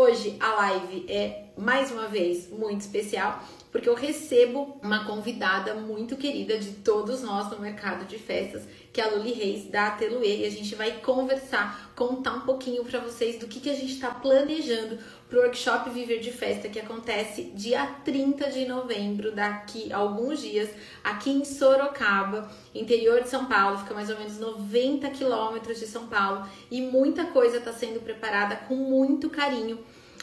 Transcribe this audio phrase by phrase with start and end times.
[0.00, 6.16] Hoje a live é mais uma vez muito especial porque eu recebo uma convidada muito
[6.16, 10.36] querida de todos nós no mercado de festas, que é a Luli Reis da Ateluê,
[10.36, 13.92] e a gente vai conversar, contar um pouquinho para vocês do que, que a gente
[13.92, 19.92] está planejando para o workshop Viver de Festa que acontece dia 30 de novembro, daqui
[19.92, 20.70] a alguns dias,
[21.04, 26.06] aqui em Sorocaba, interior de São Paulo, fica mais ou menos 90 quilômetros de São
[26.06, 29.78] Paulo, e muita coisa está sendo preparada com muito carinho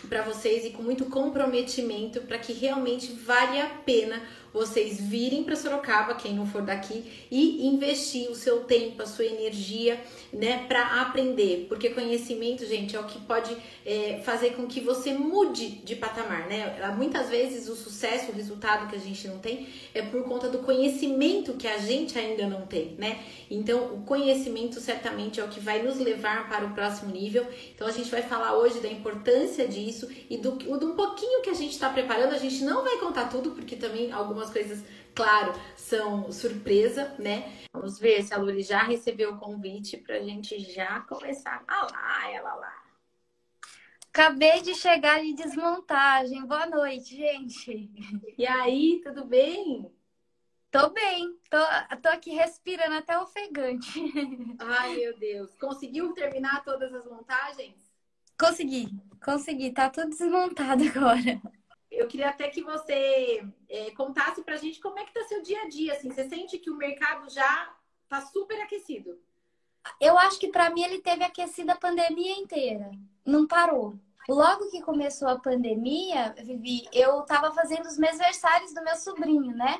[0.10, 4.22] para vocês e com muito comprometimento para que realmente vale a pena
[4.55, 9.26] vocês virem para Sorocaba, quem não for daqui, e investir o seu tempo, a sua
[9.26, 11.66] energia, né, para aprender.
[11.68, 13.55] Porque conhecimento, gente, é o que pode
[13.86, 16.94] é, fazer com que você mude de patamar, né?
[16.95, 20.59] Muitas vezes o sucesso, o resultado que a gente não tem é por conta do
[20.59, 23.20] conhecimento que a gente ainda não tem, né?
[23.52, 27.45] Então, o conhecimento certamente é o que vai nos levar para o próximo nível.
[27.73, 31.50] Então, a gente vai falar hoje da importância disso e do, do um pouquinho que
[31.50, 32.34] a gente está preparando.
[32.34, 37.66] A gente não vai contar tudo, porque também algumas coisas, claro, são surpresa, né?
[37.74, 41.64] Vamos ver se a Luli já recebeu o convite para a gente já começar.
[41.68, 42.84] Ah lá, ela lá.
[44.10, 46.46] Acabei de chegar de desmontagem.
[46.46, 47.92] Boa noite, gente.
[48.38, 49.92] E aí, tudo bem?
[50.72, 51.58] Tô bem, tô,
[52.02, 53.90] tô aqui respirando até ofegante.
[54.60, 55.56] Ai, meu Deus.
[55.58, 57.76] Conseguiu terminar todas as montagens?
[58.38, 58.90] Consegui,
[59.23, 59.72] consegui.
[59.72, 61.42] Tá tudo desmontado agora.
[61.96, 65.62] Eu queria até que você é, contasse pra gente como é que tá seu dia
[65.62, 66.12] a dia, assim.
[66.12, 67.74] Você sente que o mercado já
[68.08, 69.18] tá super aquecido?
[70.00, 72.92] Eu acho que para mim ele teve aquecido a pandemia inteira.
[73.26, 73.96] Não parou.
[74.28, 79.80] Logo que começou a pandemia, Vivi, eu tava fazendo os mesversários do meu sobrinho, né?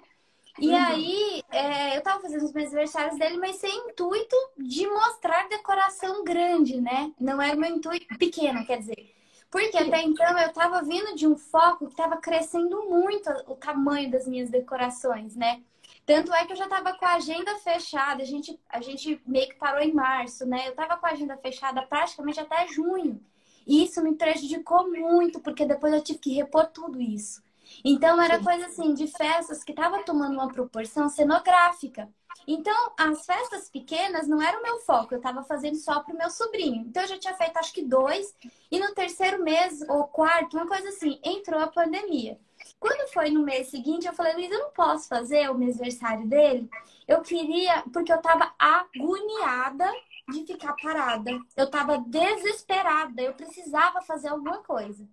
[0.60, 0.76] E uhum.
[0.76, 6.24] aí, é, eu tava fazendo os meus aniversários dele, mas sem intuito de mostrar decoração
[6.24, 7.12] grande, né?
[7.20, 9.15] Não era meu intuito pequeno, quer dizer.
[9.50, 14.12] Porque até então eu tava vindo de um foco que tava crescendo muito o tamanho
[14.12, 15.62] das minhas decorações, né?
[16.06, 19.50] Tanto é que eu já tava com a agenda fechada, a gente, a gente meio
[19.50, 20.68] que parou em março, né?
[20.68, 23.20] Eu tava com a agenda fechada praticamente até junho.
[23.66, 27.42] E isso me prejudicou muito, porque depois eu tive que repor tudo isso.
[27.84, 32.08] Então era coisa assim de festas que estava tomando uma proporção cenográfica.
[32.48, 36.18] Então, as festas pequenas não era o meu foco, eu estava fazendo só para o
[36.18, 36.86] meu sobrinho.
[36.88, 38.36] Então, eu já tinha feito acho que dois,
[38.70, 42.40] e no terceiro mês ou quarto, uma coisa assim, entrou a pandemia.
[42.80, 46.70] Quando foi no mês seguinte, eu falei, Luiz, eu não posso fazer o aniversário dele.
[47.08, 49.92] Eu queria, porque eu estava agoniada
[50.30, 51.32] de ficar parada.
[51.56, 55.08] Eu estava desesperada, eu precisava fazer alguma coisa.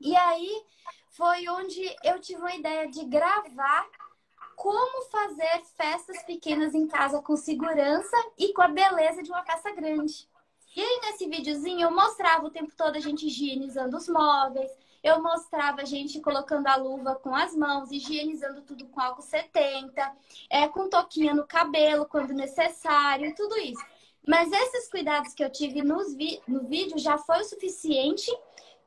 [0.00, 0.64] E aí
[1.10, 3.86] foi onde eu tive uma ideia de gravar
[4.60, 9.74] como fazer festas pequenas em casa com segurança e com a beleza de uma festa
[9.74, 10.28] grande.
[10.76, 14.70] E aí, nesse videozinho, eu mostrava o tempo todo a gente higienizando os móveis,
[15.02, 20.12] eu mostrava a gente colocando a luva com as mãos, higienizando tudo com álcool 70,
[20.50, 23.82] é, com toquinha no cabelo quando necessário, tudo isso.
[24.28, 28.30] Mas esses cuidados que eu tive nos vi no vídeo já foi o suficiente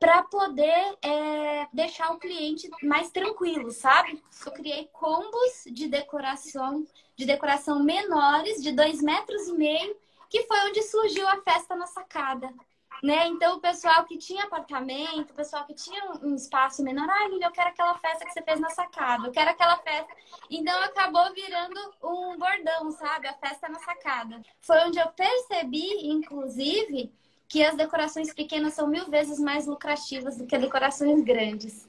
[0.04, 4.22] para poder é, deixar o cliente mais tranquilo, sabe?
[4.44, 9.96] Eu criei combos de decoração, de decoração menores, de dois metros e meio,
[10.28, 12.52] que foi onde surgiu a festa na sacada.
[13.02, 13.28] Né?
[13.28, 17.46] Então, o pessoal que tinha apartamento, o pessoal que tinha um espaço menor, ai, ah,
[17.46, 20.14] eu quero aquela festa que você fez na sacada, eu quero aquela festa.
[20.50, 23.26] Então, acabou virando um bordão, sabe?
[23.26, 24.42] A festa na sacada.
[24.60, 27.10] Foi onde eu percebi, inclusive,
[27.48, 31.88] que as decorações pequenas são mil vezes mais lucrativas do que decorações grandes.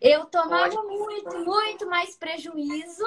[0.00, 3.04] Eu tomava muito, muito mais prejuízo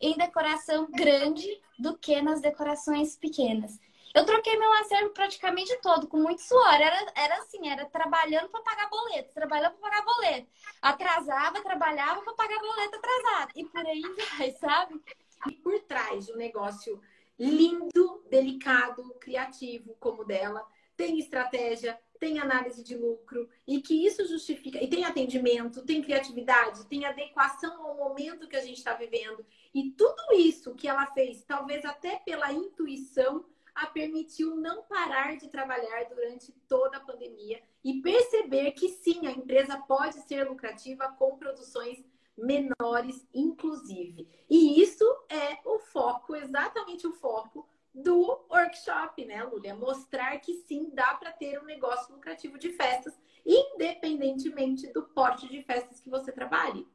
[0.00, 3.78] em decoração grande do que nas decorações pequenas.
[4.14, 6.74] Eu troquei meu acervo praticamente todo, com muito suor.
[6.74, 10.48] Era, era assim, era trabalhando para pagar boleto, trabalhando para pagar boleto.
[10.80, 13.52] Atrasava, trabalhava para pagar boleto atrasado.
[13.54, 14.02] E por aí
[14.38, 15.00] vai, sabe?
[15.46, 17.00] E por trás de um negócio
[17.38, 20.66] lindo, delicado, criativo como o dela,
[20.98, 26.86] tem estratégia, tem análise de lucro e que isso justifica, e tem atendimento, tem criatividade,
[26.86, 29.46] tem adequação ao momento que a gente está vivendo.
[29.72, 35.48] E tudo isso que ela fez, talvez até pela intuição, a permitiu não parar de
[35.48, 41.36] trabalhar durante toda a pandemia e perceber que sim, a empresa pode ser lucrativa com
[41.36, 42.04] produções
[42.36, 44.28] menores, inclusive.
[44.50, 47.68] E isso é o foco, exatamente o foco
[48.02, 49.74] do workshop, né, Lúlia?
[49.74, 55.62] Mostrar que sim, dá para ter um negócio lucrativo de festas, independentemente do porte de
[55.62, 56.86] festas que você trabalhe.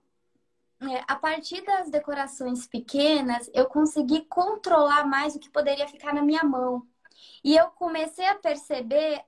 [0.82, 6.22] É, a partir das decorações pequenas, eu consegui controlar mais o que poderia ficar na
[6.22, 6.86] minha mão.
[7.44, 9.24] E eu comecei a perceber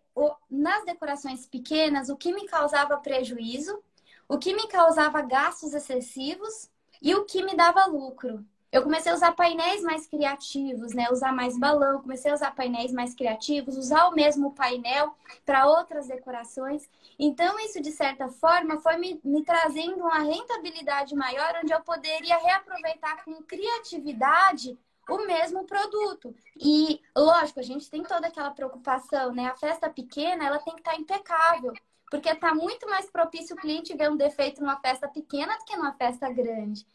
[0.49, 3.81] nas decorações pequenas, o que me causava prejuízo,
[4.27, 6.69] o que me causava gastos excessivos
[7.01, 8.45] e o que me dava lucro.
[8.75, 11.07] Eu comecei a usar painéis mais criativos, né?
[11.09, 16.07] Usar mais balão, comecei a usar painéis mais criativos, usar o mesmo painel para outras
[16.07, 16.89] decorações.
[17.17, 22.37] Então, isso, de certa forma, foi me, me trazendo uma rentabilidade maior, onde eu poderia
[22.37, 24.77] reaproveitar com criatividade
[25.09, 26.35] o mesmo produto.
[26.59, 29.45] E, lógico, a gente tem toda aquela preocupação, né?
[29.45, 31.71] A festa pequena, ela tem que estar tá impecável.
[32.11, 35.77] Porque está muito mais propício o cliente ver um defeito numa festa pequena do que
[35.77, 36.85] numa festa grande.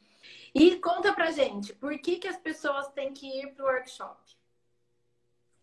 [0.55, 4.19] E conta pra gente, por que, que as pessoas têm que ir pro workshop?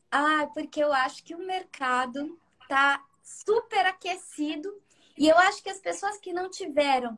[0.10, 4.81] Ah, porque eu acho que o mercado tá super aquecido
[5.18, 7.18] e eu acho que as pessoas que não tiveram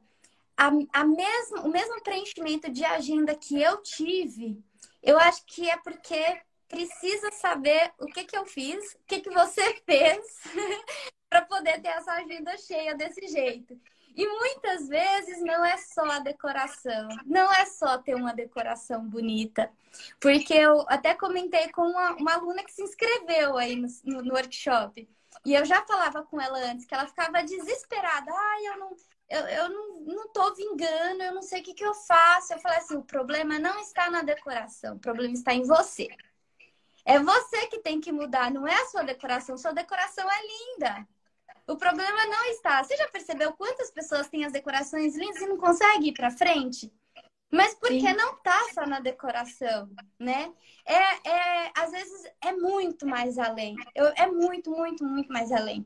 [0.57, 4.61] a, a mesmo, o mesmo preenchimento de agenda que eu tive,
[5.01, 9.29] eu acho que é porque precisa saber o que, que eu fiz, o que, que
[9.29, 10.41] você fez
[11.29, 13.79] para poder ter essa agenda cheia desse jeito.
[14.19, 19.71] E muitas vezes não é só a decoração, não é só ter uma decoração bonita.
[20.19, 24.33] Porque eu até comentei com uma, uma aluna que se inscreveu aí no, no, no,
[24.33, 25.07] workshop.
[25.45, 28.29] E eu já falava com ela antes que ela ficava desesperada.
[28.29, 28.95] Ai, eu não,
[29.29, 32.51] eu, eu não, não tô vingando, eu não sei o que, que eu faço.
[32.51, 36.09] Eu falei assim: o problema não está na decoração, o problema está em você.
[37.05, 39.57] É você que tem que mudar, não é a sua decoração.
[39.57, 41.07] Sua decoração é linda.
[41.69, 42.83] O problema não está.
[42.83, 46.91] Você já percebeu quantas pessoas têm as decorações lindas e não conseguem ir para frente?
[47.51, 48.13] Mas porque Sim.
[48.13, 49.89] não tá só na decoração,
[50.19, 50.51] né?
[50.85, 53.75] É, é, às vezes é muito mais além.
[53.95, 55.85] Eu, é muito, muito, muito mais além.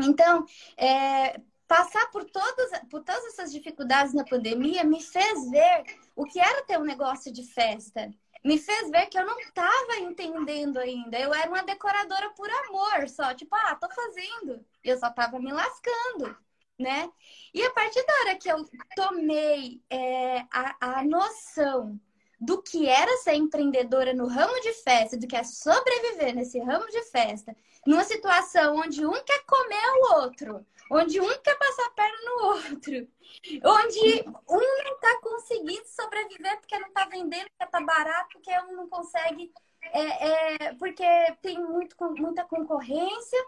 [0.00, 0.46] Então,
[0.76, 5.84] é, passar por todas, por todas essas dificuldades na pandemia me fez ver
[6.16, 8.10] o que era ter um negócio de festa
[8.44, 11.18] me fez ver que eu não estava entendendo ainda.
[11.18, 14.64] Eu era uma decoradora por amor, só tipo, ah, tô fazendo.
[14.82, 16.36] Eu só estava me lascando,
[16.78, 17.10] né?
[17.52, 18.64] E a partir da hora que eu
[18.94, 22.00] tomei é, a, a noção
[22.40, 26.86] do que era ser empreendedora no ramo de festa, do que é sobreviver nesse ramo
[26.86, 27.56] de festa,
[27.86, 32.44] numa situação onde um quer comer o outro, onde um quer passar a perna no
[32.46, 33.08] outro,
[33.64, 38.76] onde um não está conseguindo sobreviver porque não está vendendo, porque está barato, porque um
[38.76, 39.52] não consegue,
[39.82, 41.04] é, é, porque
[41.42, 43.38] tem muito, muita concorrência.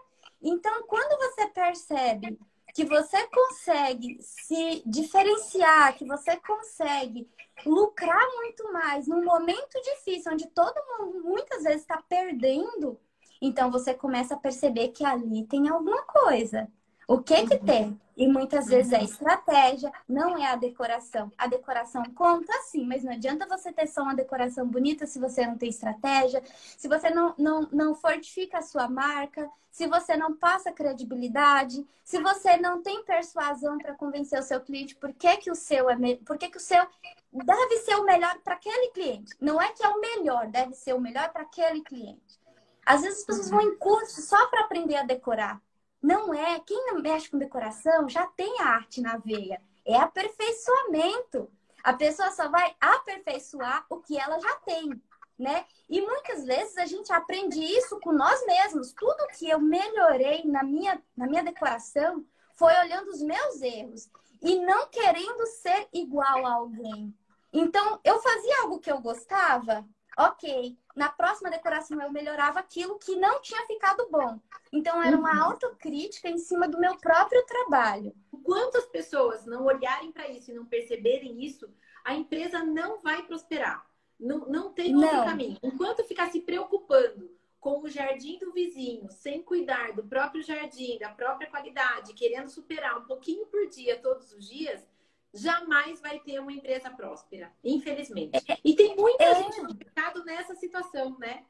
[0.41, 2.39] Então, quando você percebe
[2.73, 7.29] que você consegue se diferenciar, que você consegue
[7.65, 12.99] lucrar muito mais num momento difícil, onde todo mundo muitas vezes está perdendo,
[13.41, 16.71] então você começa a perceber que ali tem alguma coisa.
[17.07, 17.65] O que que uhum.
[17.65, 18.01] tem?
[18.15, 21.31] E muitas vezes é estratégia, não é a decoração.
[21.37, 25.45] A decoração conta sim, mas não adianta você ter só uma decoração bonita se você
[25.45, 26.43] não tem estratégia,
[26.77, 32.21] se você não, não, não fortifica a sua marca, se você não passa credibilidade, se
[32.21, 35.95] você não tem persuasão para convencer o seu cliente por que, que o seu é
[36.25, 36.85] por que, que o seu
[37.31, 39.33] deve ser o melhor para aquele cliente.
[39.39, 42.39] Não é que é o melhor, deve ser o melhor para aquele cliente.
[42.85, 45.61] Às vezes as pessoas vão em curso só para aprender a decorar.
[46.01, 46.59] Não é.
[46.61, 49.61] Quem mexe com decoração já tem a arte na veia.
[49.85, 51.49] É aperfeiçoamento.
[51.83, 55.01] A pessoa só vai aperfeiçoar o que ela já tem,
[55.37, 55.65] né?
[55.89, 58.93] E muitas vezes a gente aprende isso com nós mesmos.
[58.93, 62.23] Tudo que eu melhorei na minha, na minha decoração
[62.55, 64.09] foi olhando os meus erros
[64.41, 67.13] e não querendo ser igual a alguém.
[67.53, 69.85] Então, eu fazia algo que eu gostava,
[70.17, 70.77] ok.
[70.95, 74.39] Na próxima decoração eu melhorava aquilo que não tinha ficado bom.
[74.71, 75.51] Então era uma uhum.
[75.51, 78.13] autocrítica em cima do meu próprio trabalho.
[78.43, 81.69] Quantas pessoas não olharem para isso e não perceberem isso,
[82.03, 83.85] a empresa não vai prosperar.
[84.19, 85.25] Não, não tem outro não.
[85.25, 85.57] caminho.
[85.63, 91.09] Enquanto ficar se preocupando com o jardim do vizinho, sem cuidar do próprio jardim, da
[91.09, 94.85] própria qualidade, querendo superar um pouquinho por dia todos os dias,
[95.33, 98.43] jamais vai ter uma empresa próspera, infelizmente.
[98.63, 101.45] E tem muita é, gente no mercado nessa situação, né?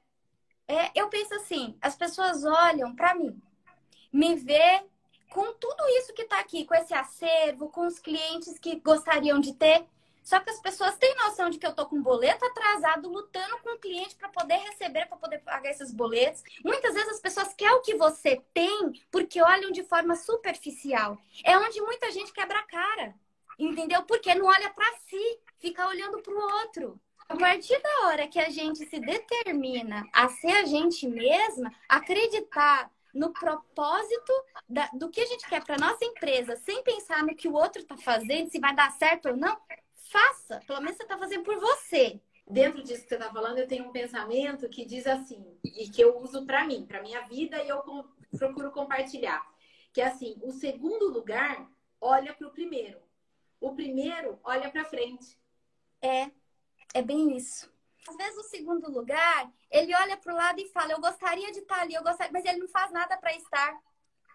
[0.67, 3.41] É, eu penso assim, as pessoas olham para mim,
[4.11, 4.83] me vê
[5.29, 9.53] com tudo isso que está aqui, com esse acervo, com os clientes que gostariam de
[9.53, 9.85] ter.
[10.23, 13.75] Só que as pessoas têm noção de que eu tô com boleto atrasado, lutando com
[13.75, 16.43] o cliente para poder receber, para poder pagar esses boletos.
[16.63, 21.17] Muitas vezes as pessoas querem o que você tem porque olham de forma superficial.
[21.43, 23.15] É onde muita gente quebra a cara.
[23.59, 24.03] Entendeu?
[24.03, 26.99] Porque não olha para si, fica olhando para o outro.
[27.29, 32.91] A partir da hora que a gente se determina a ser a gente mesma, acreditar
[33.13, 34.33] no propósito
[34.67, 37.81] da, do que a gente quer para nossa empresa, sem pensar no que o outro
[37.81, 39.57] está fazendo, se vai dar certo ou não,
[39.95, 40.61] faça.
[40.67, 42.19] Pelo menos você está fazendo por você.
[42.49, 46.01] Dentro disso que você está falando, eu tenho um pensamento que diz assim, e que
[46.01, 47.81] eu uso para mim, para minha vida, e eu
[48.37, 49.41] procuro compartilhar.
[49.93, 51.65] Que é assim, o segundo lugar
[51.99, 52.99] olha para o primeiro.
[53.61, 55.39] O primeiro olha para frente.
[56.01, 56.31] É,
[56.95, 57.71] é bem isso.
[58.09, 61.59] Às vezes o segundo lugar, ele olha para o lado e fala, eu gostaria de
[61.59, 63.79] estar ali, eu gostaria, mas ele não faz nada para estar.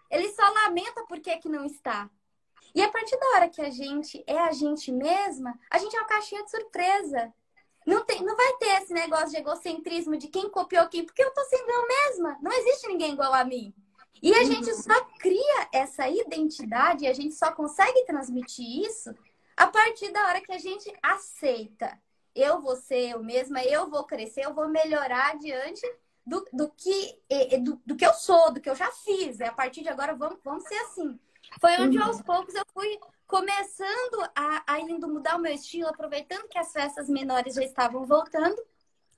[0.09, 2.09] Ele só lamenta por que, que não está.
[2.73, 5.99] E a partir da hora que a gente é a gente mesma, a gente é
[5.99, 7.33] uma caixinha de surpresa.
[7.85, 11.33] Não, tem, não vai ter esse negócio de egocentrismo de quem copiou quem, porque eu
[11.33, 12.37] tô sendo eu mesma.
[12.41, 13.73] Não existe ninguém igual a mim.
[14.21, 19.13] E a gente só cria essa identidade, a gente só consegue transmitir isso
[19.55, 21.99] a partir da hora que a gente aceita.
[22.35, 25.81] Eu vou ser eu mesma, eu vou crescer, eu vou melhorar diante
[26.25, 27.19] do, do, que,
[27.61, 29.41] do, do que eu sou, do que eu já fiz.
[29.41, 31.19] A partir de agora, vamos, vamos ser assim.
[31.59, 36.47] Foi onde aos poucos eu fui começando a, a indo mudar o meu estilo, aproveitando
[36.47, 38.61] que as festas menores já estavam voltando.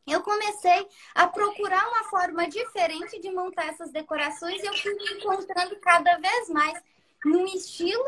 [0.08, 5.14] Eu comecei a procurar uma forma diferente de montar essas decorações e eu fui me
[5.14, 6.82] encontrando cada vez mais
[7.26, 8.04] num estilo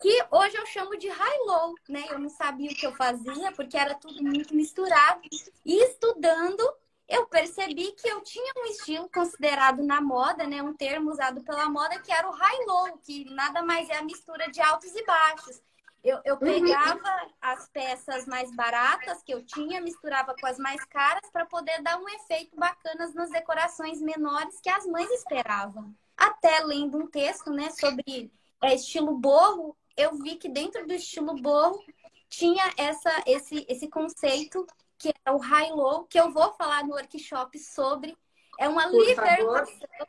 [0.00, 2.04] que hoje eu chamo de high-low, né?
[2.10, 5.20] Eu não sabia o que eu fazia porque era tudo muito misturado.
[5.64, 6.62] E estudando,
[7.08, 11.68] eu percebi que eu tinha um estilo considerado na moda, né, um termo usado pela
[11.68, 15.60] moda que era o high-low, que nada mais é a mistura de altos e baixos.
[16.06, 16.38] Eu, eu uhum.
[16.38, 21.82] pegava as peças mais baratas que eu tinha, misturava com as mais caras para poder
[21.82, 25.92] dar um efeito bacana nas decorações menores que as mães esperavam.
[26.16, 28.30] Até lendo um texto, né, sobre
[28.62, 31.82] é, estilo borro, eu vi que dentro do estilo borro
[32.28, 34.64] tinha essa, esse, esse conceito
[34.96, 38.16] que é o high-low, que eu vou falar no workshop sobre.
[38.60, 39.66] É uma Por libertação.
[39.66, 40.08] Favor.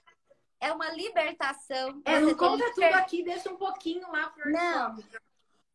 [0.60, 2.02] É uma libertação.
[2.06, 4.96] É, não conta tudo aqui, deixa um pouquinho lá pro Não.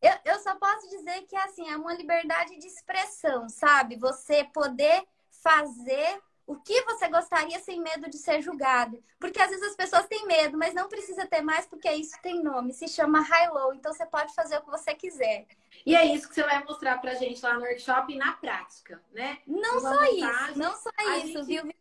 [0.03, 3.95] Eu, eu só posso dizer que assim, é uma liberdade de expressão, sabe?
[3.95, 5.01] Você poder
[5.41, 9.01] fazer o que você gostaria sem medo de ser julgado.
[9.17, 12.43] Porque às vezes as pessoas têm medo, mas não precisa ter mais porque isso tem
[12.43, 15.47] nome, se chama high-low, então você pode fazer o que você quiser.
[15.85, 19.39] E é isso que você vai mostrar pra gente lá no workshop na prática, né?
[19.47, 21.45] Não só montagem, isso, não só isso, gente...
[21.45, 21.73] viu?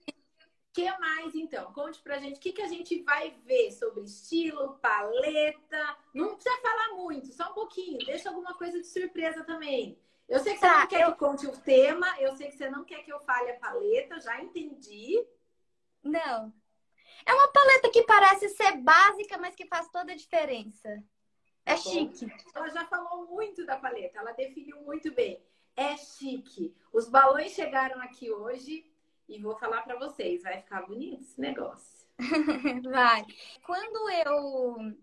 [0.73, 1.71] O que mais, então?
[1.75, 5.99] Conte pra gente o que, que a gente vai ver sobre estilo, paleta.
[6.15, 7.99] Não precisa falar muito, só um pouquinho.
[8.07, 9.99] Deixa alguma coisa de surpresa também.
[10.27, 11.05] Eu sei que você tá, não quer eu...
[11.05, 13.59] que eu conte o tema, eu sei que você não quer que eu fale a
[13.59, 15.23] paleta, já entendi.
[16.03, 16.51] Não.
[17.27, 20.89] É uma paleta que parece ser básica, mas que faz toda a diferença.
[21.67, 22.33] É tá chique.
[22.55, 25.39] Ela já falou muito da paleta, ela definiu muito bem.
[25.77, 26.75] É chique.
[26.91, 28.91] Os balões chegaram aqui hoje
[29.29, 32.07] e vou falar para vocês, vai ficar bonito esse negócio.
[32.91, 33.25] vai.
[33.65, 34.95] Quando eu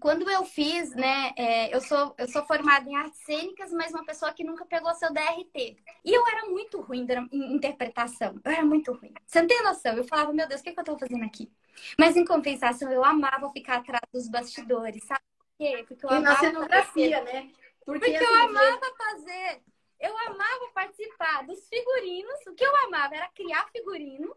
[0.00, 4.04] quando eu fiz, né, é, eu, sou, eu sou formada em artes cênicas, mas uma
[4.04, 5.76] pessoa que nunca pegou seu DRT.
[6.04, 8.40] E eu era muito ruim em interpretação.
[8.44, 9.12] Eu era muito ruim.
[9.26, 9.96] Você não tem noção?
[9.96, 11.50] Eu falava, meu Deus, o que, é que eu tô fazendo aqui?
[11.98, 15.20] Mas em compensação, eu amava ficar atrás dos bastidores, sabe?
[15.38, 15.84] Por quê?
[15.86, 17.32] Porque eu e amava na cenografia, fazer...
[17.32, 17.50] né?
[17.84, 19.62] Porque, Porque assim, eu amava fazer.
[20.00, 22.46] Eu amava participar dos figurinos.
[22.46, 24.34] O que eu amava era criar figurino.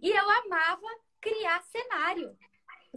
[0.00, 0.86] E eu amava
[1.20, 2.36] criar cenário.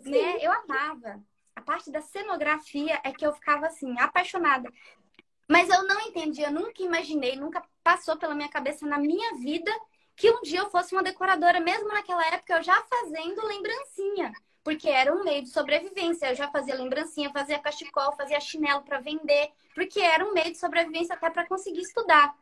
[0.03, 0.37] Né?
[0.41, 1.23] Eu amava
[1.55, 4.69] a parte da cenografia é que eu ficava assim, apaixonada.
[5.47, 9.71] Mas eu não entendia, nunca imaginei, nunca passou pela minha cabeça na minha vida
[10.15, 14.31] que um dia eu fosse uma decoradora, mesmo naquela época eu já fazendo lembrancinha,
[14.65, 16.25] porque era um meio de sobrevivência.
[16.25, 20.57] Eu já fazia lembrancinha, fazia cachecol, fazia chinelo para vender, porque era um meio de
[20.57, 22.35] sobrevivência até para conseguir estudar.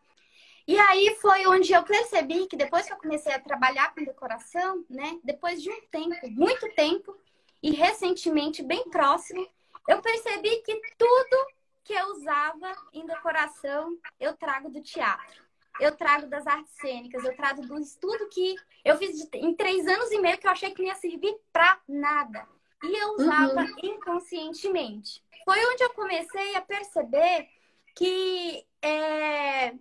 [0.65, 4.85] E aí foi onde eu percebi que depois que eu comecei a trabalhar com decoração,
[4.89, 7.13] né, depois de um tempo, muito tempo,
[7.61, 9.45] e recentemente, bem próximo,
[9.89, 11.47] eu percebi que tudo
[11.83, 15.43] que eu usava em decoração eu trago do teatro.
[15.79, 20.11] Eu trago das artes cênicas, eu trago do estudo que eu fiz em três anos
[20.11, 22.47] e meio que eu achei que não ia servir pra nada.
[22.83, 23.75] E eu usava uhum.
[23.81, 25.23] inconscientemente.
[25.45, 27.49] Foi onde eu comecei a perceber
[27.95, 29.73] que é,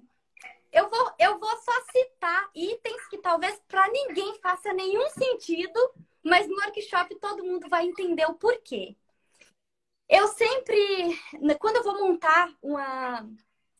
[0.72, 5.78] eu, vou, eu vou só citar itens que talvez para ninguém faça nenhum sentido,
[6.22, 8.96] mas no workshop todo mundo vai entender o porquê.
[10.08, 11.18] Eu sempre,
[11.58, 13.26] quando eu vou montar uma,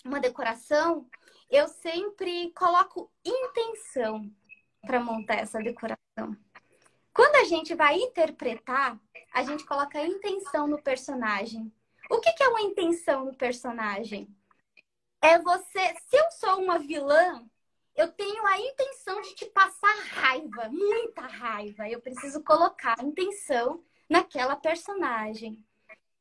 [0.04, 1.07] uma decoração,
[1.53, 4.33] eu sempre coloco intenção
[4.81, 6.35] para montar essa decoração.
[7.13, 8.99] Quando a gente vai interpretar,
[9.35, 11.71] a gente coloca intenção no personagem.
[12.11, 14.35] O que, que é uma intenção no personagem?
[15.21, 15.95] É você.
[16.09, 17.45] Se eu sou uma vilã,
[17.95, 21.87] eu tenho a intenção de te passar raiva, muita raiva.
[21.87, 25.63] Eu preciso colocar a intenção naquela personagem.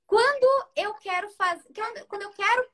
[0.05, 1.69] Quando eu quero fazer,
[2.09, 2.69] quando eu quero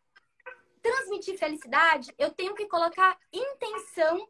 [0.87, 4.27] transmitir felicidade, eu tenho que colocar intenção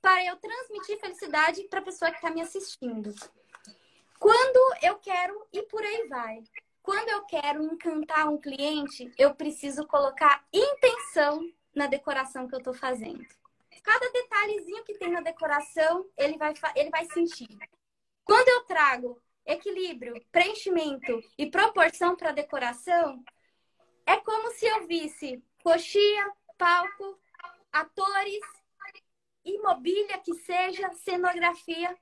[0.00, 3.12] para eu transmitir felicidade para a pessoa que está me assistindo.
[4.18, 6.42] Quando eu quero, e por aí vai.
[6.82, 11.40] Quando eu quero encantar um cliente, eu preciso colocar intenção
[11.74, 13.26] na decoração que eu estou fazendo.
[13.82, 17.48] Cada detalhezinho que tem na decoração, ele vai, ele vai sentir.
[18.24, 23.22] Quando eu trago equilíbrio, preenchimento e proporção para a decoração,
[24.06, 27.18] é como se eu visse coxia, palco,
[27.72, 28.40] atores,
[29.44, 31.96] imobília que seja, cenografia,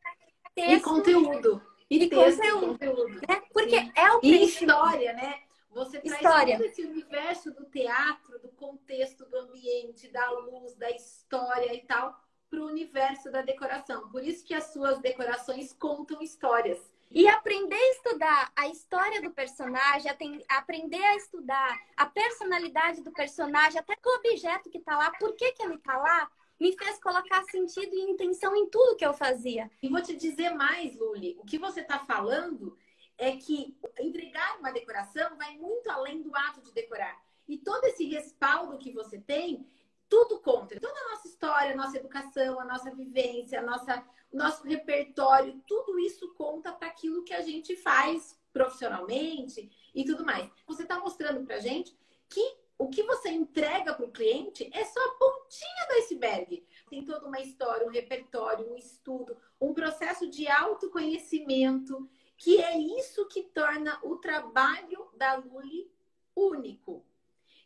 [0.54, 0.72] texto.
[0.72, 1.62] E conteúdo.
[1.90, 2.66] E, e texto, conteúdo.
[2.66, 3.14] conteúdo.
[3.14, 3.42] Né?
[3.52, 3.92] Porque Sim.
[3.94, 5.42] é o E história, né?
[5.70, 6.56] Você traz história.
[6.56, 12.18] todo esse universo do teatro, do contexto, do ambiente, da luz, da história e tal,
[12.50, 14.08] para o universo da decoração.
[14.10, 16.78] Por isso que as suas decorações contam histórias.
[17.10, 20.10] E aprender a estudar a história do personagem,
[20.48, 25.52] aprender a estudar a personalidade do personagem, até o objeto que está lá, por que,
[25.52, 29.70] que ele está lá, me fez colocar sentido e intenção em tudo que eu fazia.
[29.82, 32.76] E vou te dizer mais, Luli, o que você está falando
[33.16, 37.16] é que entregar uma decoração vai muito além do ato de decorar.
[37.48, 39.66] E todo esse respaldo que você tem,
[40.08, 40.78] tudo conta.
[40.80, 45.60] Toda a nossa história, a nossa educação, a nossa vivência, a nossa o nosso repertório,
[45.66, 50.50] tudo isso conta para aquilo que a gente faz profissionalmente e tudo mais.
[50.66, 51.96] Você está mostrando para gente
[52.28, 56.64] que o que você entrega para o cliente é só a pontinha do iceberg.
[56.88, 63.26] Tem toda uma história, um repertório, um estudo, um processo de autoconhecimento, que é isso
[63.26, 65.90] que torna o trabalho da Luli
[66.36, 67.04] único.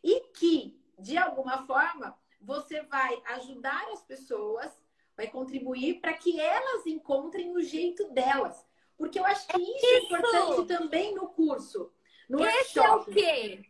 [0.03, 4.71] E que, de alguma forma, você vai ajudar as pessoas
[5.15, 8.65] vai contribuir para que elas encontrem o jeito delas.
[8.97, 9.85] Porque eu acho que isso, é isso.
[9.85, 11.91] é importante também no curso.
[12.29, 13.63] No Esse é o quê?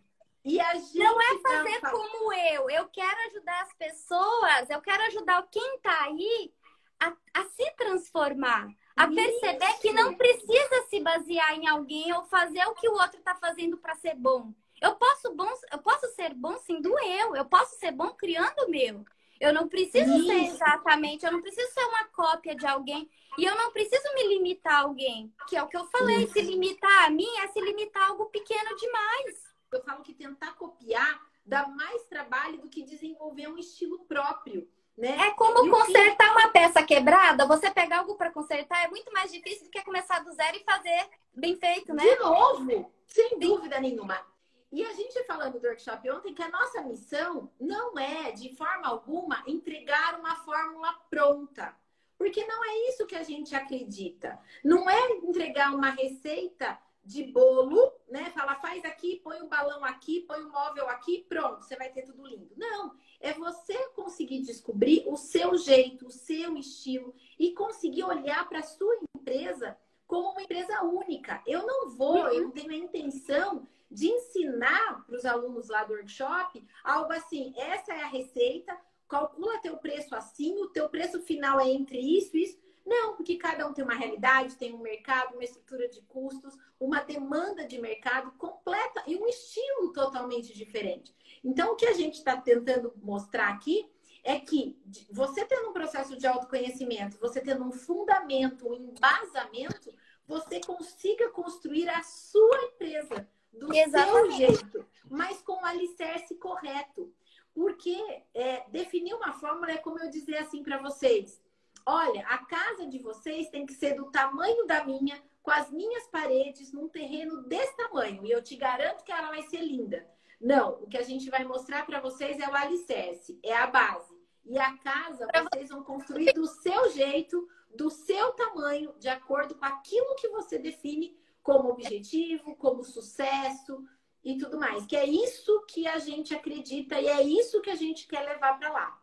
[0.45, 2.69] E a gente não é fazer como eu.
[2.69, 6.53] Eu quero ajudar as pessoas, eu quero ajudar quem está aí
[6.99, 9.15] a, a, se transformar, a Isso.
[9.15, 13.35] perceber que não precisa se basear em alguém ou fazer o que o outro está
[13.35, 14.53] fazendo para ser bom.
[14.83, 18.69] Eu posso, bom, eu posso ser bom sendo eu, eu posso ser bom criando o
[18.69, 19.05] meu.
[19.39, 20.27] Eu não preciso Isso.
[20.27, 23.09] ser exatamente, eu não preciso ser uma cópia de alguém.
[23.37, 25.33] E eu não preciso me limitar a alguém.
[25.47, 26.33] Que é o que eu falei, Isso.
[26.33, 29.55] se limitar a mim é se limitar a algo pequeno demais.
[29.71, 34.69] Eu falo que tentar copiar dá mais trabalho do que desenvolver um estilo próprio.
[34.97, 35.17] Né?
[35.27, 37.47] É como consertar uma peça quebrada.
[37.47, 40.63] Você pegar algo para consertar é muito mais difícil do que começar do zero e
[40.63, 42.03] fazer bem feito, né?
[42.03, 44.32] De novo, sem dúvida nenhuma.
[44.73, 48.87] E a gente falando do workshop ontem que a nossa missão não é, de forma
[48.87, 51.77] alguma, entregar uma fórmula pronta.
[52.17, 54.39] Porque não é isso que a gente acredita.
[54.63, 58.31] Não é entregar uma receita de bolo, né?
[58.31, 62.01] Fala, faz aqui, põe o balão aqui, põe o móvel aqui, pronto, você vai ter
[62.01, 62.51] tudo lindo.
[62.57, 68.59] Não, é você conseguir descobrir o seu jeito, o seu estilo e conseguir olhar para
[68.59, 71.41] a sua empresa como uma empresa única.
[71.45, 75.93] Eu não vou, eu não tenho a intenção de ensinar para os alunos lá do
[75.93, 81.59] workshop algo assim: essa é a receita, calcula teu preço assim, o teu preço final
[81.59, 82.63] é entre isso e isso.
[82.85, 86.99] Não, porque cada um tem uma realidade, tem um mercado, uma estrutura de custos, uma
[86.99, 91.15] demanda de mercado completa e um estilo totalmente diferente.
[91.41, 93.89] Então, o que a gente está tentando mostrar aqui
[94.23, 94.79] é que
[95.11, 99.93] você tendo um processo de autoconhecimento, você tendo um fundamento, um embasamento,
[100.25, 104.37] você consiga construir a sua empresa do Exatamente.
[104.37, 107.13] seu jeito, mas com o alicerce correto.
[107.53, 107.95] Porque
[108.33, 111.43] é, definir uma fórmula é como eu dizer assim para vocês:
[111.85, 116.07] olha, a casa de vocês tem que ser do tamanho da minha, com as minhas
[116.07, 120.07] paredes, num terreno desse tamanho, e eu te garanto que ela vai ser linda.
[120.41, 124.12] Não, o que a gente vai mostrar para vocês é o alicerce, é a base.
[124.45, 129.65] E a casa vocês vão construir do seu jeito, do seu tamanho, de acordo com
[129.65, 133.83] aquilo que você define como objetivo, como sucesso
[134.23, 134.85] e tudo mais.
[134.85, 138.59] Que é isso que a gente acredita e é isso que a gente quer levar
[138.59, 139.01] para lá.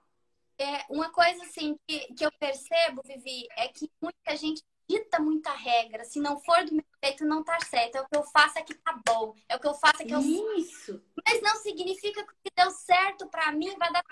[0.59, 5.53] É, uma coisa assim que, que eu percebo, Vivi, é que muita gente dita muita
[5.53, 6.05] regra.
[6.05, 7.97] Se não for do meu jeito, não tá certo.
[7.97, 9.35] É o que eu faço é que tá bom.
[9.49, 10.21] É o que eu faço é que eu.
[10.21, 11.03] Isso.
[11.25, 14.05] Mas não significa que o que deu certo para mim vai dar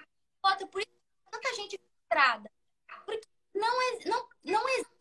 [0.44, 0.66] outra.
[0.68, 0.97] Por isso
[1.30, 2.50] tanta gente frustrada.
[3.04, 4.98] Porque não, é, não, não existe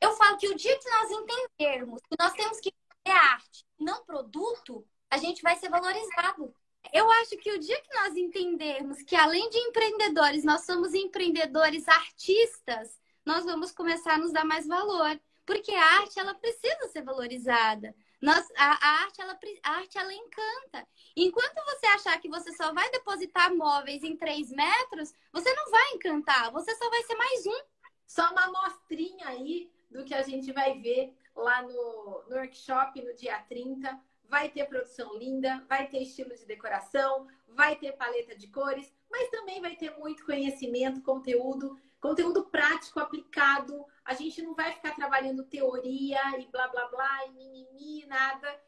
[0.00, 2.74] eu falo que o dia que nós entendermos que nós temos que
[3.04, 6.52] fazer arte, não produto, a gente vai ser valorizado.
[6.92, 11.86] Eu acho que o dia que nós entendermos que além de empreendedores, nós somos empreendedores
[11.86, 15.18] artistas, nós vamos começar a nos dar mais valor.
[15.46, 17.94] Porque a arte, ela precisa ser valorizada.
[18.20, 20.86] Nós, a, a, arte, ela, a arte, ela encanta.
[21.16, 25.90] Enquanto você achar que você só vai depositar móveis em 3 metros, você não vai
[25.94, 26.50] encantar.
[26.52, 27.60] Você só vai ser mais um
[28.08, 33.14] só uma amostrinha aí do que a gente vai ver lá no, no workshop no
[33.14, 34.00] dia 30.
[34.24, 39.30] Vai ter produção linda, vai ter estilo de decoração, vai ter paleta de cores, mas
[39.30, 43.84] também vai ter muito conhecimento, conteúdo, conteúdo prático aplicado.
[44.04, 48.60] A gente não vai ficar trabalhando teoria e blá blá blá e mimimi, nada.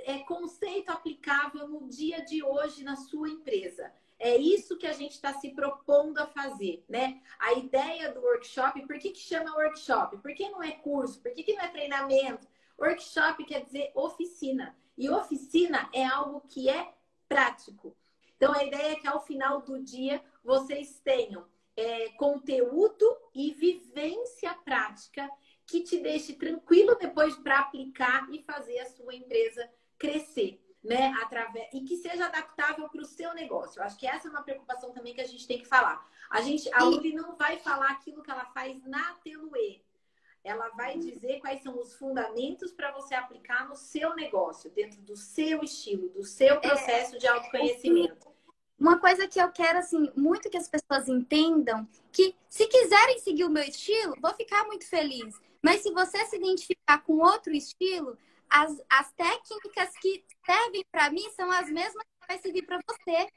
[0.00, 3.92] É conceito aplicável no dia de hoje na sua empresa.
[4.18, 7.22] É isso que a gente está se propondo a fazer, né?
[7.38, 10.18] A ideia do workshop, por que, que chama workshop?
[10.18, 11.20] Por que não é curso?
[11.22, 12.46] Por que, que não é treinamento?
[12.78, 14.76] Workshop quer dizer oficina.
[14.98, 16.92] E oficina é algo que é
[17.28, 17.96] prático.
[18.36, 23.04] Então, a ideia é que ao final do dia vocês tenham é, conteúdo
[23.34, 25.28] e vivência prática
[25.66, 31.68] que te deixe tranquilo depois para aplicar e fazer a sua empresa crescer né, através
[31.72, 33.78] e que seja adaptável para o seu negócio.
[33.78, 36.06] Eu acho que essa é uma preocupação também que a gente tem que falar.
[36.30, 39.82] A gente, a Uli não vai falar aquilo que ela faz na Teluê.
[40.42, 45.14] Ela vai dizer quais são os fundamentos para você aplicar no seu negócio, dentro do
[45.14, 48.29] seu estilo, do seu é, processo de autoconhecimento.
[48.80, 53.44] Uma coisa que eu quero, assim, muito que as pessoas entendam, que se quiserem seguir
[53.44, 55.38] o meu estilo, vou ficar muito feliz.
[55.62, 58.16] Mas se você se identificar com outro estilo,
[58.48, 63.28] as, as técnicas que servem para mim são as mesmas que vai servir para você.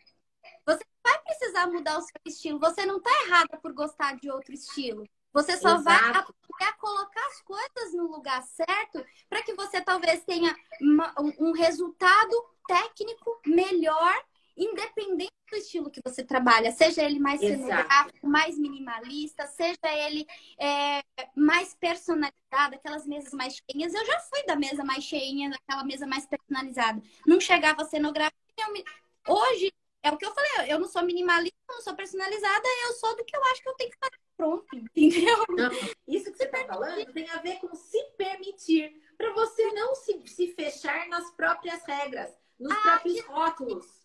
[0.66, 2.60] Você vai precisar mudar o seu estilo.
[2.60, 5.06] Você não está errada por gostar de outro estilo.
[5.34, 5.84] Você só Exato.
[5.84, 11.14] vai aprender a colocar as coisas no lugar certo para que você talvez tenha uma,
[11.18, 14.24] um resultado técnico melhor
[14.56, 20.26] independente do estilo que você trabalha, seja ele mais cenográfico, mais minimalista, seja ele
[20.60, 21.04] é,
[21.36, 23.94] mais personalizado, aquelas mesas mais cheinhas.
[23.94, 27.02] Eu já fui da mesa mais cheinha, daquela mesa mais personalizada.
[27.26, 28.38] Não chegava cenográfica.
[28.72, 28.84] Me...
[29.28, 29.72] Hoje,
[30.04, 33.24] é o que eu falei, eu não sou minimalista, não sou personalizada, eu sou do
[33.24, 35.46] que eu acho que eu tenho que fazer pronto, entendeu?
[35.50, 35.72] Não,
[36.08, 40.22] isso que você está falando tem a ver com se permitir, para você não se,
[40.28, 43.28] se fechar nas próprias regras, nos ah, próprios que...
[43.28, 44.03] rótulos.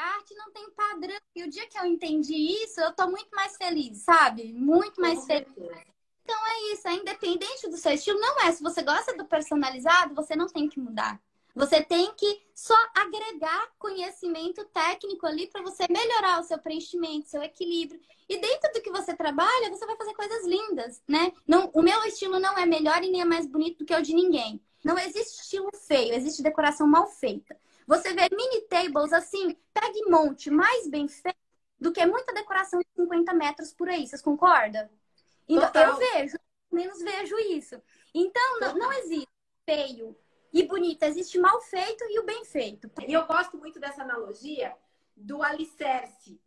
[0.00, 1.20] A arte não tem padrão.
[1.36, 4.50] E o dia que eu entendi isso, eu tô muito mais feliz, sabe?
[4.50, 5.46] Muito mais feliz.
[6.24, 8.18] Então é isso, é independente do seu estilo.
[8.18, 11.20] Não é, se você gosta do personalizado, você não tem que mudar.
[11.54, 17.42] Você tem que só agregar conhecimento técnico ali para você melhorar o seu preenchimento, seu
[17.42, 18.00] equilíbrio.
[18.26, 21.32] E dentro do que você trabalha, você vai fazer coisas lindas, né?
[21.46, 24.00] Não, o meu estilo não é melhor e nem é mais bonito do que o
[24.00, 24.62] de ninguém.
[24.82, 27.58] Não existe estilo feio, existe decoração mal feita.
[27.90, 31.36] Você vê mini tables assim, pega e monte mais bem feito
[31.76, 34.06] do que muita decoração de 50 metros por aí.
[34.06, 34.88] Vocês concordam?
[35.48, 35.90] Então, Total.
[35.90, 36.38] eu vejo,
[36.70, 37.82] menos vejo isso.
[38.14, 39.28] Então, não, não existe
[39.64, 40.16] feio
[40.52, 42.88] e bonito, existe mal feito e o bem feito.
[43.08, 44.72] E eu gosto muito dessa analogia
[45.16, 46.40] do alicerce.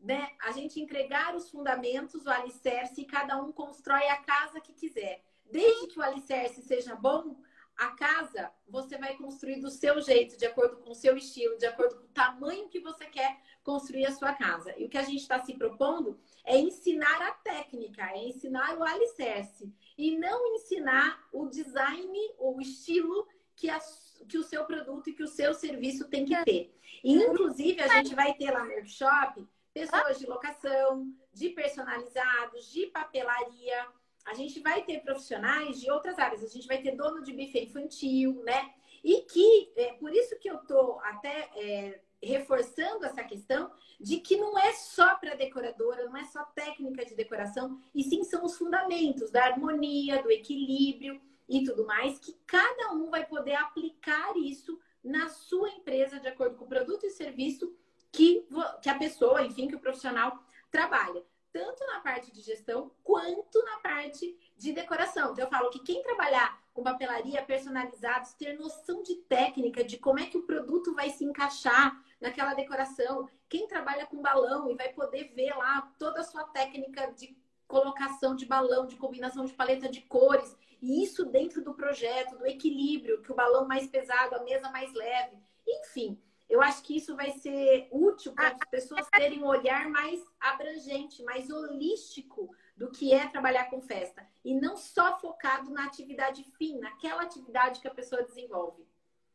[0.00, 0.32] Né?
[0.42, 5.22] A gente entregar os fundamentos, o alicerce, e cada um constrói a casa que quiser.
[5.44, 7.36] Desde que o alicerce seja bom,
[7.80, 11.64] a casa você vai construir do seu jeito, de acordo com o seu estilo, de
[11.64, 14.74] acordo com o tamanho que você quer construir a sua casa.
[14.78, 18.84] E o que a gente está se propondo é ensinar a técnica, é ensinar o
[18.84, 23.80] alicerce e não ensinar o design ou o estilo que, a,
[24.28, 26.78] que o seu produto e que o seu serviço tem que ter.
[27.02, 32.88] E, inclusive, a gente vai ter lá no workshop pessoas de locação, de personalizados, de
[32.88, 33.88] papelaria
[34.30, 36.44] a gente vai ter profissionais de outras áreas.
[36.44, 38.72] A gente vai ter dono de buffet infantil, né?
[39.02, 44.36] E que, é, por isso que eu tô até é, reforçando essa questão de que
[44.36, 48.56] não é só para decoradora, não é só técnica de decoração, e sim são os
[48.56, 54.78] fundamentos da harmonia, do equilíbrio e tudo mais, que cada um vai poder aplicar isso
[55.02, 57.74] na sua empresa de acordo com o produto e serviço
[58.12, 58.46] que,
[58.82, 63.78] que a pessoa, enfim, que o profissional trabalha tanto na parte de gestão quanto na
[63.78, 65.32] parte de decoração.
[65.32, 70.18] Então, eu falo que quem trabalhar com papelaria personalizados, ter noção de técnica, de como
[70.18, 73.28] é que o produto vai se encaixar naquela decoração.
[73.48, 77.36] Quem trabalha com balão e vai poder ver lá toda a sua técnica de
[77.66, 82.46] colocação de balão, de combinação de paleta de cores, e isso dentro do projeto, do
[82.46, 85.36] equilíbrio, que o balão mais pesado, a mesa mais leve,
[85.66, 86.20] enfim.
[86.50, 91.22] Eu acho que isso vai ser útil para as pessoas terem um olhar mais abrangente,
[91.22, 94.26] mais holístico do que é trabalhar com festa.
[94.44, 98.84] E não só focado na atividade fim, naquela atividade que a pessoa desenvolve.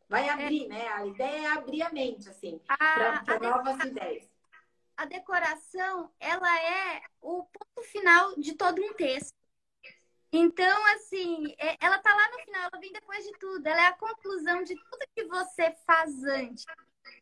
[0.09, 0.67] Vai abrir, é.
[0.67, 0.87] né?
[0.89, 4.29] A ideia é abrir a mente, assim, para novas ideias.
[4.97, 9.33] A decoração, ela é o ponto final de todo um texto.
[10.33, 13.87] Então, assim, é, ela tá lá no final, ela vem depois de tudo, ela é
[13.87, 16.65] a conclusão de tudo que você faz antes.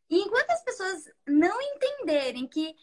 [0.09, 2.75] E enquanto as pessoas não entenderem que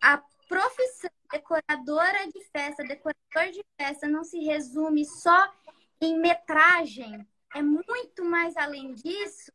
[0.00, 5.52] a profissão decoradora de festa, decorador de festa, não se resume só
[6.00, 9.52] em metragem, é muito mais além disso,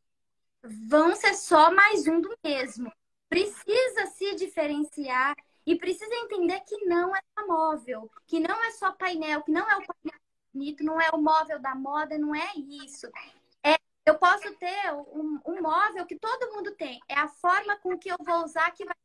[0.89, 2.91] vão ser só mais um do mesmo.
[3.29, 8.91] Precisa se diferenciar e precisa entender que não é só móvel, que não é só
[8.93, 10.19] painel, que não é o painel
[10.53, 13.07] bonito, não é o móvel da moda, não é isso.
[14.07, 17.97] É, eu posso ter um, um móvel que todo mundo tem, é a forma com
[17.97, 18.95] que eu vou usar que vai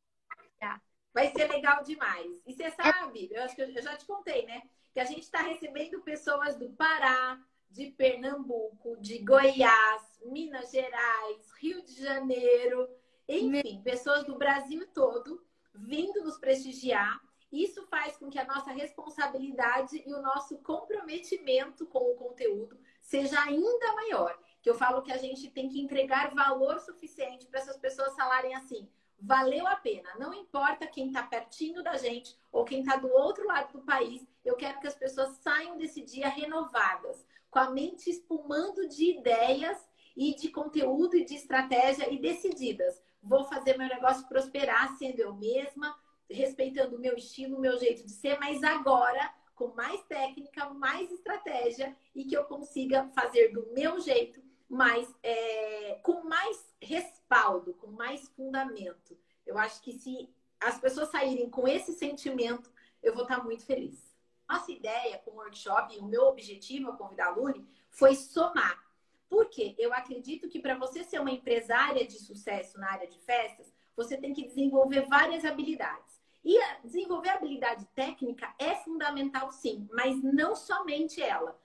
[1.14, 2.40] Vai ser legal demais.
[2.46, 4.62] E você sabe, eu acho que eu já te contei, né?
[4.94, 7.38] Que a gente está recebendo pessoas do Pará,
[7.68, 12.88] de Pernambuco, de Goiás, Minas Gerais, Rio de Janeiro,
[13.28, 17.20] enfim, pessoas do Brasil todo vindo nos prestigiar.
[17.50, 23.38] Isso faz com que a nossa responsabilidade e o nosso comprometimento com o conteúdo seja
[23.42, 24.38] ainda maior.
[24.62, 28.54] Que eu falo que a gente tem que entregar valor suficiente para essas pessoas falarem
[28.54, 28.88] assim:
[29.22, 30.08] valeu a pena.
[30.18, 34.26] Não importa quem está pertinho da gente ou quem está do outro lado do país,
[34.44, 39.78] eu quero que as pessoas saiam desse dia renovadas, com a mente espumando de ideias
[40.16, 43.00] e de conteúdo e de estratégia e decididas.
[43.22, 45.96] Vou fazer meu negócio prosperar sendo eu mesma,
[46.28, 51.10] respeitando o meu estilo, o meu jeito de ser, mas agora com mais técnica, mais
[51.12, 54.41] estratégia e que eu consiga fazer do meu jeito
[54.72, 59.14] mas é, com mais respaldo, com mais fundamento.
[59.44, 64.16] Eu acho que se as pessoas saírem com esse sentimento, eu vou estar muito feliz.
[64.48, 68.82] Nossa ideia com o workshop, o meu objetivo ao convidar a Lune, foi somar.
[69.28, 73.70] Porque eu acredito que para você ser uma empresária de sucesso na área de festas,
[73.94, 76.18] você tem que desenvolver várias habilidades.
[76.42, 81.60] E desenvolver habilidade técnica é fundamental, sim, mas não somente ela.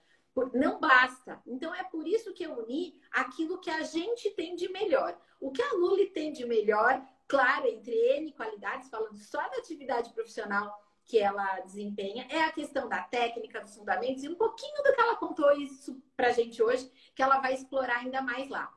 [0.54, 1.40] Não basta.
[1.46, 5.18] Então é por isso que eu uni aquilo que a gente tem de melhor.
[5.40, 10.12] O que a Luli tem de melhor, claro, entre N qualidades, falando só da atividade
[10.12, 14.94] profissional que ela desempenha, é a questão da técnica, dos fundamentos e um pouquinho do
[14.94, 18.70] que ela contou isso pra gente hoje, que ela vai explorar ainda mais lá.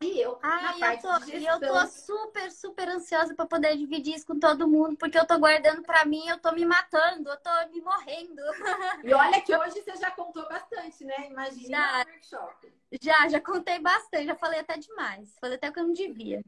[0.00, 1.54] E eu, Ai, na parte eu tô, de gestão...
[1.54, 5.38] eu tô super, super ansiosa para poder dividir isso com todo mundo, porque eu tô
[5.38, 8.42] guardando para mim, eu tô me matando, eu tô me morrendo.
[9.02, 11.28] E olha que hoje você já contou bastante, né?
[11.30, 12.72] Imagina já, no workshop.
[13.00, 15.34] Já, já contei bastante, já falei até demais.
[15.40, 16.42] Falei até que eu não devia.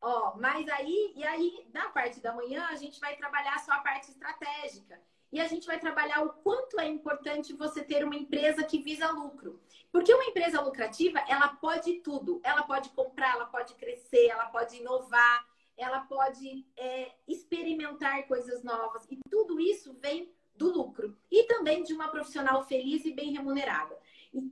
[0.00, 3.80] Ó, mas aí, e aí, na parte da manhã, a gente vai trabalhar só a
[3.80, 5.00] parte estratégica
[5.32, 9.10] e a gente vai trabalhar o quanto é importante você ter uma empresa que visa
[9.10, 9.60] lucro.
[9.92, 12.40] Porque uma empresa lucrativa, ela pode tudo.
[12.44, 19.06] Ela pode comprar, ela pode crescer, ela pode inovar, ela pode é, experimentar coisas novas.
[19.10, 21.16] E tudo isso vem do lucro.
[21.30, 23.96] E também de uma profissional feliz e bem remunerada.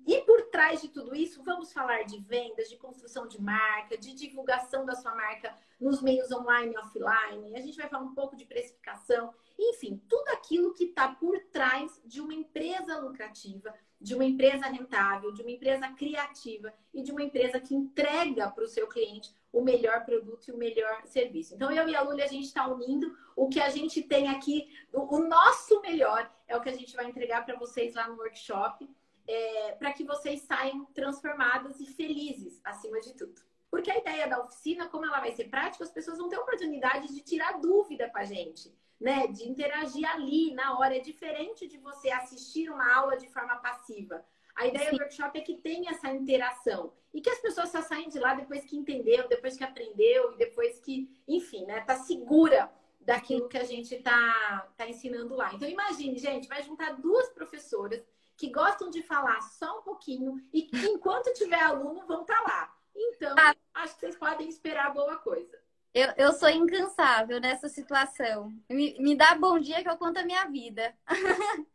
[0.06, 4.14] E, por trás de tudo isso, vamos falar de vendas, de construção de marca, de
[4.14, 7.54] divulgação da sua marca nos meios online e offline.
[7.54, 12.00] A gente vai falar um pouco de precificação, enfim, tudo aquilo que está por trás
[12.04, 17.22] de uma empresa lucrativa, de uma empresa rentável, de uma empresa criativa e de uma
[17.22, 21.54] empresa que entrega para o seu cliente o melhor produto e o melhor serviço.
[21.54, 24.68] Então, eu e a Luli, a gente está unindo o que a gente tem aqui,
[24.92, 28.16] o, o nosso melhor é o que a gente vai entregar para vocês lá no
[28.16, 28.88] workshop
[29.26, 33.40] é, para que vocês saiam transformadas e felizes, acima de tudo.
[33.70, 37.12] Porque a ideia da oficina, como ela vai ser prática, as pessoas vão ter oportunidade
[37.12, 39.26] de tirar dúvida com a gente, né?
[39.28, 40.96] De interagir ali na hora.
[40.96, 44.24] É diferente de você assistir uma aula de forma passiva.
[44.54, 44.96] A ideia Sim.
[44.96, 48.35] do workshop é que tenha essa interação e que as pessoas só saem de lá
[48.35, 53.59] depois que entendeu, depois que aprendeu e depois que, enfim, né, tá segura daquilo que
[53.59, 55.52] a gente tá, tá ensinando lá.
[55.52, 58.02] Então imagine, gente, vai juntar duas professoras
[58.37, 62.42] que gostam de falar só um pouquinho e que enquanto tiver aluno vão estar tá
[62.42, 62.76] lá.
[62.94, 63.54] Então, ah.
[63.74, 65.59] acho que vocês podem esperar boa coisa.
[65.94, 68.52] Eu, eu sou incansável nessa situação.
[68.68, 70.94] Me, me dá bom dia que eu conto a minha vida.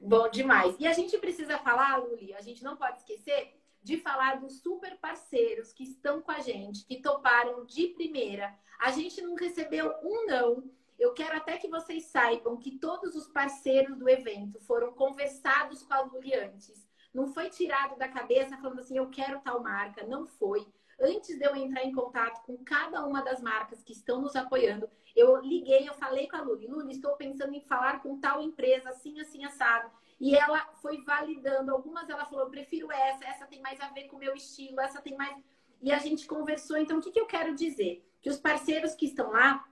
[0.00, 0.76] bom demais.
[0.78, 4.96] E a gente precisa falar, Luli, a gente não pode esquecer de falar dos super
[4.98, 8.54] parceiros que estão com a gente, que toparam de primeira.
[8.78, 10.70] A gente não recebeu um não
[11.02, 15.92] eu quero até que vocês saibam que todos os parceiros do evento foram conversados com
[15.92, 16.88] a Luli antes.
[17.12, 20.06] Não foi tirado da cabeça falando assim, eu quero tal marca.
[20.06, 20.64] Não foi.
[21.00, 24.88] Antes de eu entrar em contato com cada uma das marcas que estão nos apoiando,
[25.14, 28.90] eu liguei, eu falei com a Luli, Luli, estou pensando em falar com tal empresa,
[28.90, 29.90] assim, assim, assado.
[30.20, 31.72] E ela foi validando.
[31.72, 35.00] Algumas ela falou, prefiro essa, essa tem mais a ver com o meu estilo, essa
[35.00, 35.36] tem mais.
[35.80, 36.76] E a gente conversou.
[36.76, 38.08] Então, o que, que eu quero dizer?
[38.20, 39.66] Que os parceiros que estão lá,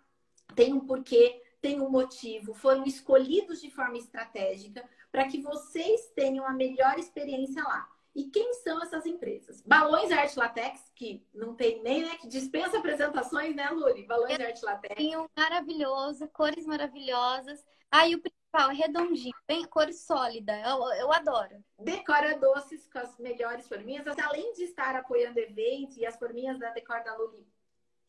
[0.55, 6.47] tem um porquê, tem um motivo, foram escolhidos de forma estratégica para que vocês tenham
[6.47, 7.89] a melhor experiência lá.
[8.15, 9.63] E quem são essas empresas?
[9.63, 12.17] Balões Arte Latex, que não tem nem, né?
[12.17, 14.07] Que dispensa apresentações, né, Luli?
[14.07, 14.95] Balões Arte Latex.
[14.97, 17.65] Tem um maravilhoso, cores maravilhosas.
[17.91, 20.61] Aí ah, o principal, redondinho, bem cor sólida.
[20.61, 21.65] Eu, eu adoro.
[21.79, 24.07] Decora Doces com as melhores forminhas.
[24.19, 27.47] Além de estar apoiando o evento e as forminhas da Decora da Luli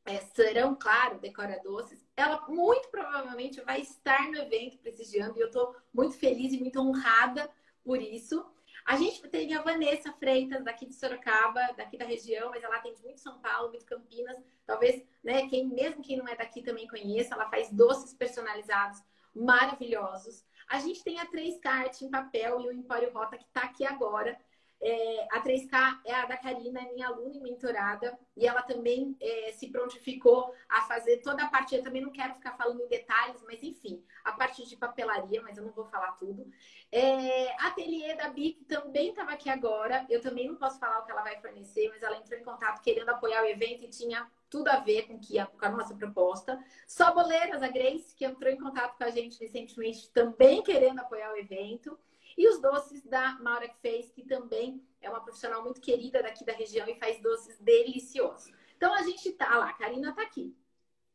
[0.05, 5.47] é, serão, claro, Decora Doces, ela muito provavelmente vai estar no evento prestigiando e eu
[5.47, 7.49] estou muito feliz e muito honrada
[7.83, 8.45] por isso.
[8.85, 13.01] A gente tem a Vanessa Freitas, daqui de Sorocaba, daqui da região, mas ela atende
[13.03, 14.37] muito São Paulo, muito Campinas.
[14.65, 19.01] Talvez, né, quem, mesmo quem não é daqui também conheça, ela faz doces personalizados
[19.33, 20.43] maravilhosos.
[20.67, 24.37] A gente tem a 3K em papel e o Empório Rota que está aqui agora.
[24.83, 29.15] É, a 3K é a da Karina, é minha aluna e mentorada, e ela também
[29.21, 31.75] é, se prontificou a fazer toda a parte.
[31.75, 35.57] Eu também não quero ficar falando em detalhes, mas enfim, a parte de papelaria, mas
[35.57, 36.49] eu não vou falar tudo.
[36.91, 40.05] É, a ateliê da Bic também estava aqui agora.
[40.09, 42.81] Eu também não posso falar o que ela vai fornecer, mas ela entrou em contato
[42.81, 46.61] querendo apoiar o evento e tinha tudo a ver com, que, com a nossa proposta.
[46.85, 51.31] Só Boleiras, a Grace, que entrou em contato com a gente recentemente, também querendo apoiar
[51.31, 51.97] o evento.
[52.37, 56.45] E os doces da Maura que fez, que também é uma profissional muito querida daqui
[56.45, 58.51] da região e faz doces deliciosos.
[58.77, 60.55] Então a gente tá lá, a Karina tá aqui.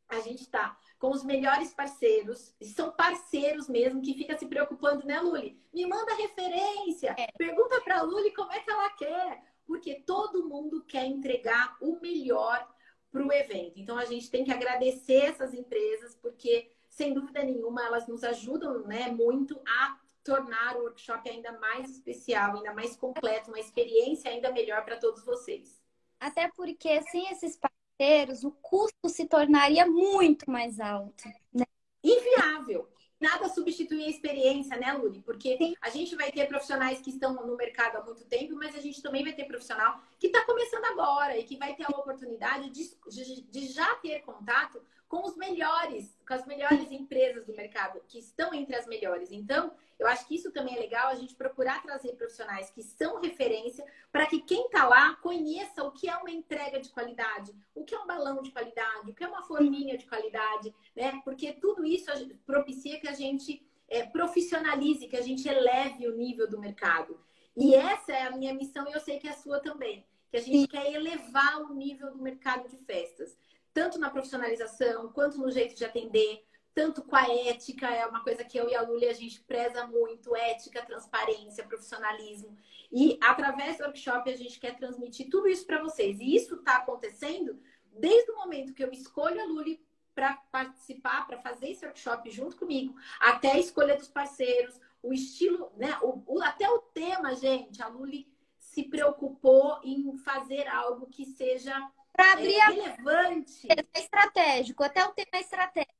[0.08, 5.04] A gente tá com os melhores parceiros, e são parceiros mesmo que fica se preocupando,
[5.04, 5.60] né, Luli?
[5.74, 7.26] Me manda referência, é.
[7.36, 11.98] pergunta para a Luli como é que ela quer, porque todo mundo quer entregar o
[12.00, 12.66] melhor
[13.10, 13.80] para o evento.
[13.80, 18.86] Então a gente tem que agradecer essas empresas, porque sem dúvida nenhuma elas nos ajudam,
[18.86, 24.50] né, muito a tornar o workshop ainda mais especial, ainda mais completo, uma experiência ainda
[24.50, 25.80] melhor para todos vocês.
[26.18, 31.24] Até porque sem esses parceiros, o custo se tornaria muito mais alto.
[31.54, 31.64] Né?
[32.02, 32.88] Inviável.
[33.18, 35.22] Nada substitui a experiência, né, Luli?
[35.22, 35.74] Porque Sim.
[35.80, 39.00] a gente vai ter profissionais que estão no mercado há muito tempo, mas a gente
[39.00, 42.90] também vai ter profissional que está começando agora e que vai ter a oportunidade de,
[43.08, 48.18] de, de já ter contato com os melhores, com as melhores empresas do mercado, que
[48.18, 49.30] estão entre as melhores.
[49.30, 53.20] Então, eu acho que isso também é legal, a gente procurar trazer profissionais que são
[53.20, 57.84] referência para que quem está lá conheça o que é uma entrega de qualidade, o
[57.84, 61.20] que é um balão de qualidade, o que é uma forminha de qualidade, né?
[61.24, 62.10] Porque tudo isso
[62.44, 67.18] propicia que a gente é, profissionalize, que a gente eleve o nível do mercado.
[67.56, 70.04] E essa é a minha missão e eu sei que é a sua também.
[70.30, 73.38] Que a gente quer elevar o nível do mercado de festas
[73.76, 76.42] tanto na profissionalização, quanto no jeito de atender,
[76.74, 79.86] tanto com a ética, é uma coisa que eu e a Luli a gente preza
[79.86, 82.56] muito, ética, transparência, profissionalismo.
[82.90, 86.18] E através do workshop a gente quer transmitir tudo isso para vocês.
[86.20, 87.60] E isso está acontecendo
[87.92, 89.84] desde o momento que eu escolho a Luli
[90.14, 95.70] para participar, para fazer esse workshop junto comigo, até a escolha dos parceiros, o estilo,
[95.76, 95.98] né?
[96.00, 98.26] O, o, até o tema, gente, a Luli
[98.58, 101.74] se preocupou em fazer algo que seja
[102.16, 103.68] para abrir é, relevante.
[103.70, 105.94] É estratégico, até o tema é estratégico.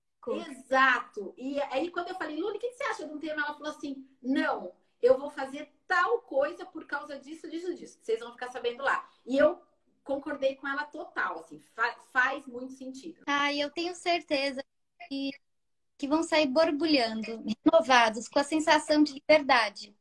[0.49, 1.35] Exato.
[1.37, 3.43] E aí, quando eu falei, Luli, o que você acha de um tema?
[3.43, 7.99] Ela falou assim: não, eu vou fazer tal coisa por causa disso, disso, disso.
[8.03, 9.09] Vocês vão ficar sabendo lá.
[9.25, 9.61] E eu
[10.03, 13.23] concordei com ela total, assim, fa faz muito sentido.
[13.27, 14.65] Ah, eu tenho certeza
[15.09, 15.31] que,
[15.99, 19.95] que vão sair borbulhando, renovados, com a sensação de liberdade.